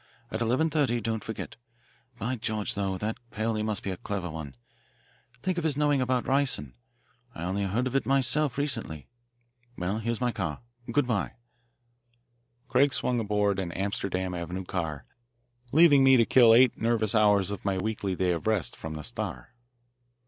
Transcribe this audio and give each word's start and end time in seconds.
At 0.31 0.41
eleven 0.41 0.71
thirty, 0.71 0.99
don't 0.99 1.23
forget. 1.23 1.57
By 2.17 2.35
George, 2.35 2.73
though, 2.73 2.97
that 2.97 3.19
Paoli 3.29 3.61
must 3.61 3.83
be 3.83 3.91
a 3.91 3.97
clever 3.97 4.31
one 4.31 4.55
think 5.43 5.59
of 5.59 5.63
his 5.63 5.77
knowing 5.77 6.01
about 6.01 6.23
ricin. 6.25 6.73
I 7.35 7.43
only 7.43 7.65
heard 7.65 7.85
of 7.85 7.95
it 7.95 8.03
myself 8.07 8.57
recently. 8.57 9.09
Well, 9.77 9.99
here's 9.99 10.19
my 10.19 10.31
car. 10.31 10.61
Good 10.91 11.05
bye." 11.05 11.33
Craig 12.67 12.95
swung 12.95 13.19
aboard 13.19 13.59
an 13.59 13.71
Amsterdam 13.73 14.33
Avenue 14.33 14.65
car, 14.65 15.05
leaving 15.71 16.03
me 16.03 16.17
to 16.17 16.25
kill 16.25 16.55
eight 16.55 16.81
nervous 16.81 17.13
hours 17.13 17.51
of 17.51 17.63
my 17.63 17.77
weekly 17.77 18.15
day 18.15 18.31
of 18.31 18.47
rest 18.47 18.75
from 18.75 18.95
the 18.95 19.03
Star. 19.03 19.53